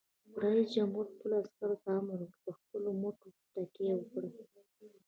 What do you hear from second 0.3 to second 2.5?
رئیس جمهور خپلو عسکرو ته امر وکړ؛